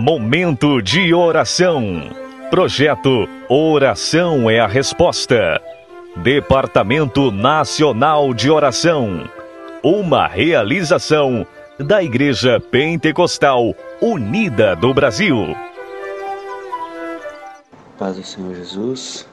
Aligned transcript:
Momento 0.00 0.80
de 0.80 1.12
oração. 1.12 2.08
Projeto 2.50 3.28
Oração 3.48 4.48
é 4.48 4.60
a 4.60 4.66
Resposta. 4.68 5.60
Departamento 6.18 7.32
Nacional 7.32 8.32
de 8.32 8.48
Oração. 8.48 9.28
Uma 9.82 10.28
realização 10.28 11.44
da 11.80 12.00
Igreja 12.00 12.60
Pentecostal 12.60 13.74
Unida 14.00 14.76
do 14.76 14.94
Brasil. 14.94 15.56
Paz 17.98 18.16
do 18.16 18.22
Senhor 18.22 18.54
Jesus. 18.54 19.26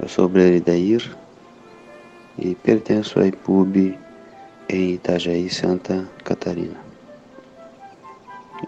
Eu 0.00 0.08
sou 0.08 0.26
o 0.26 0.60
Dair 0.60 1.10
e 2.38 2.54
pertenço 2.54 3.18
à 3.18 3.26
IPUB 3.26 3.98
em 4.68 4.90
Itajaí, 4.92 5.50
Santa 5.50 6.04
Catarina. 6.22 6.85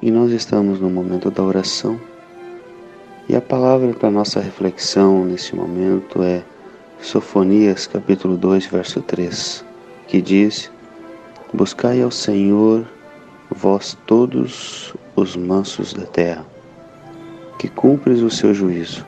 E 0.02 0.10
nós 0.10 0.30
estamos 0.32 0.78
no 0.78 0.90
momento 0.90 1.30
da 1.30 1.42
oração. 1.42 1.98
E 3.26 3.34
a 3.34 3.40
palavra 3.40 3.94
para 3.94 4.10
nossa 4.10 4.38
reflexão 4.38 5.24
nesse 5.24 5.56
momento 5.56 6.22
é 6.22 6.42
Sofonias 7.00 7.86
capítulo 7.86 8.36
2, 8.36 8.66
verso 8.66 9.00
3, 9.00 9.64
que 10.06 10.20
diz: 10.20 10.70
Buscai 11.54 12.02
ao 12.02 12.10
Senhor, 12.10 12.86
vós 13.50 13.96
todos 14.06 14.94
os 15.16 15.34
mansos 15.34 15.94
da 15.94 16.04
terra, 16.04 16.44
que 17.58 17.68
cumpres 17.68 18.20
o 18.20 18.30
seu 18.30 18.52
juízo. 18.52 19.06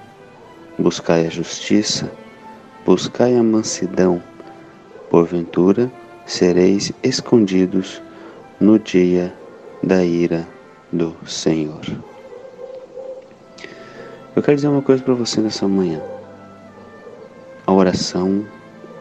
Buscai 0.79 1.27
a 1.27 1.31
justiça, 1.31 2.11
buscai 2.87 3.37
a 3.37 3.43
mansidão, 3.43 4.23
porventura 5.11 5.93
sereis 6.25 6.91
escondidos 7.03 8.01
no 8.59 8.79
dia 8.79 9.35
da 9.83 10.03
ira 10.03 10.49
do 10.93 11.17
Senhor. 11.27 11.81
Eu 14.35 14.43
quero 14.43 14.57
dizer 14.57 14.69
uma 14.69 14.83
coisa 14.83 15.03
para 15.03 15.15
você 15.15 15.41
nessa 15.41 15.67
manhã. 15.67 16.01
A 17.67 17.73
oração 17.73 18.47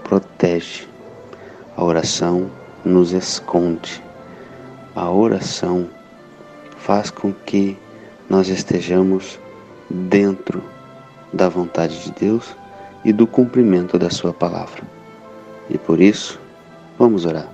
protege, 0.04 0.88
a 1.76 1.84
oração 1.84 2.50
nos 2.84 3.12
esconde, 3.12 4.04
a 4.96 5.10
oração 5.10 5.88
faz 6.78 7.10
com 7.10 7.32
que 7.32 7.78
nós 8.30 8.48
estejamos 8.48 9.40
dentro 9.90 10.64
da 11.34 11.50
vontade 11.50 12.04
de 12.04 12.12
Deus 12.12 12.56
e 13.04 13.14
do 13.14 13.26
cumprimento 13.26 13.98
da 13.98 14.10
Sua 14.10 14.34
palavra. 14.34 14.84
E 15.70 15.78
por 15.78 16.02
isso, 16.02 16.40
vamos 16.98 17.26
orar. 17.26 17.48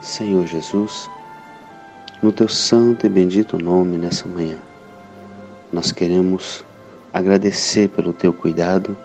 Senhor 0.00 0.46
Jesus, 0.46 1.08
no 2.26 2.32
Teu 2.32 2.48
santo 2.48 3.06
e 3.06 3.08
bendito 3.08 3.56
nome 3.56 3.96
nessa 3.96 4.26
manhã, 4.26 4.58
nós 5.72 5.92
queremos 5.92 6.64
agradecer 7.12 7.88
pelo 7.90 8.12
Teu 8.12 8.32
cuidado 8.32 8.96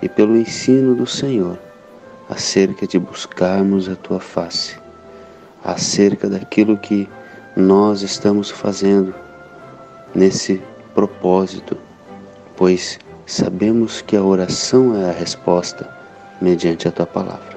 e 0.00 0.08
pelo 0.08 0.36
ensino 0.36 0.94
do 0.94 1.04
Senhor 1.04 1.58
acerca 2.30 2.86
de 2.86 3.00
buscarmos 3.00 3.88
a 3.88 3.96
Tua 3.96 4.20
face, 4.20 4.76
acerca 5.64 6.28
daquilo 6.28 6.78
que 6.78 7.08
nós 7.56 8.02
estamos 8.02 8.48
fazendo 8.48 9.12
nesse 10.14 10.62
propósito, 10.94 11.76
pois 12.56 13.00
sabemos 13.26 14.00
que 14.02 14.16
a 14.16 14.22
oração 14.22 14.96
é 14.96 15.10
a 15.10 15.12
resposta 15.12 15.92
mediante 16.40 16.86
a 16.86 16.92
tua 16.92 17.06
palavra. 17.06 17.56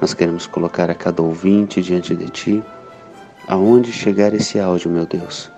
Nós 0.00 0.14
queremos 0.14 0.48
colocar 0.48 0.90
a 0.90 0.96
cada 0.96 1.22
ouvinte 1.22 1.80
diante 1.80 2.16
de 2.16 2.28
ti, 2.28 2.64
aonde 3.46 3.92
chegar 3.92 4.34
esse 4.34 4.58
áudio, 4.58 4.90
meu 4.90 5.06
Deus, 5.06 5.50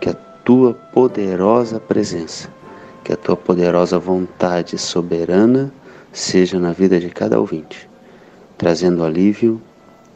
que 0.00 0.08
a 0.08 0.14
tua 0.44 0.74
poderosa 0.74 1.80
presença, 1.80 2.48
que 3.04 3.12
a 3.12 3.16
tua 3.16 3.36
poderosa 3.36 3.98
vontade 3.98 4.78
soberana 4.78 5.72
seja 6.12 6.58
na 6.58 6.72
vida 6.72 7.00
de 7.00 7.08
cada 7.08 7.40
ouvinte, 7.40 7.88
trazendo 8.58 9.04
alívio, 9.04 9.60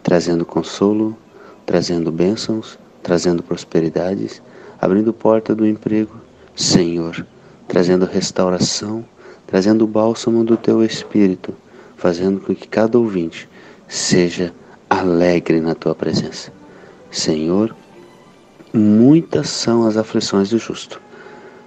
trazendo 0.03 0.45
consolo, 0.45 1.17
trazendo 1.65 2.13
bênçãos, 2.13 2.79
trazendo 3.03 3.43
prosperidades, 3.43 4.43
abrindo 4.81 5.13
porta 5.13 5.55
do 5.55 5.67
emprego, 5.67 6.21
Senhor, 6.55 7.27
trazendo 7.67 8.05
restauração, 8.05 9.05
trazendo 9.47 9.85
o 9.85 9.89
bálsamo 9.89 10.45
do 10.45 10.57
teu 10.57 10.85
espírito 10.85 11.55
fazendo 11.97 12.41
com 12.41 12.55
que 12.55 12.69
cada 12.69 12.99
ouvinte 12.99 13.49
seja 13.89 14.53
alegre 14.89 15.61
na 15.61 15.75
tua 15.75 15.95
presença. 15.95 16.53
Senhor, 17.17 17.75
muitas 18.73 19.49
são 19.49 19.87
as 19.87 19.97
aflições 19.97 20.51
do 20.51 20.59
justo, 20.59 21.01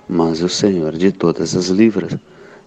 mas 0.07 0.41
o 0.41 0.49
Senhor 0.49 0.93
de 0.93 1.11
todas 1.11 1.55
as 1.55 1.67
livra. 1.67 2.21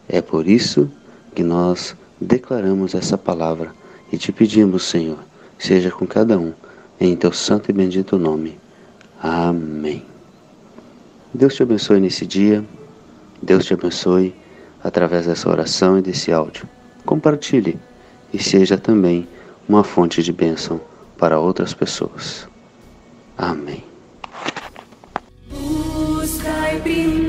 É 0.08 0.20
por 0.20 0.48
isso 0.48 0.90
que 1.34 1.42
nós 1.42 1.96
declaramos 2.20 2.94
essa 2.94 3.16
palavra 3.16 3.72
e 4.12 4.18
te 4.18 4.32
pedimos, 4.32 4.82
Senhor, 4.82 5.18
seja 5.58 5.90
com 5.90 6.06
cada 6.06 6.38
um, 6.38 6.52
em 7.00 7.16
teu 7.16 7.32
santo 7.32 7.70
e 7.70 7.72
bendito 7.72 8.18
nome. 8.18 8.58
Amém. 9.22 10.04
Deus 11.32 11.54
te 11.54 11.62
abençoe 11.62 12.00
nesse 12.00 12.26
dia, 12.26 12.64
Deus 13.40 13.64
te 13.64 13.74
abençoe 13.74 14.34
através 14.82 15.26
dessa 15.26 15.48
oração 15.48 15.98
e 15.98 16.02
desse 16.02 16.32
áudio 16.32 16.68
compartilhe 17.04 17.78
e 18.32 18.42
seja 18.42 18.78
também 18.78 19.28
uma 19.68 19.84
fonte 19.84 20.22
de 20.22 20.32
bênção 20.32 20.80
para 21.18 21.38
outras 21.38 21.74
pessoas. 21.74 22.51
Amém. 23.38 23.92
E 26.84 27.21